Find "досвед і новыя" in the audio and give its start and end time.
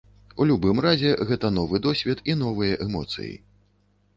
1.85-2.81